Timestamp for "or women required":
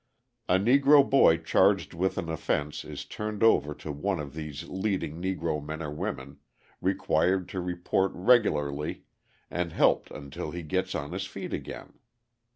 5.83-7.47